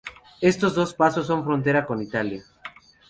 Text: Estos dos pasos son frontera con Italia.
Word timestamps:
Estos 0.41 0.73
dos 0.73 0.95
pasos 0.95 1.27
son 1.27 1.43
frontera 1.43 1.85
con 1.85 2.01
Italia. 2.01 2.43